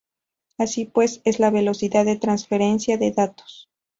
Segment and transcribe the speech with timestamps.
[0.57, 3.69] Así pues, es la velocidad de transferencia de datos.